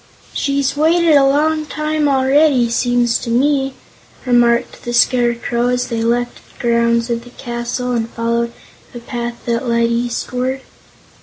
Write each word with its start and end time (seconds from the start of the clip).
"She's 0.33 0.75
waited 0.75 1.13
a 1.15 1.23
long 1.27 1.67
time 1.67 2.07
already, 2.07 2.71
seems 2.71 3.19
to 3.19 3.29
me," 3.29 3.75
remarked 4.25 4.81
the 4.83 4.93
Scarecrow, 4.93 5.67
as 5.67 5.89
they 5.89 6.01
left 6.03 6.37
the 6.41 6.59
grounds 6.69 7.11
of 7.11 7.23
the 7.23 7.29
castle 7.29 7.91
and 7.91 8.09
followed 8.09 8.51
a 8.95 8.99
path 8.99 9.45
that 9.45 9.69
led 9.69 9.91
eastward. 9.91 10.61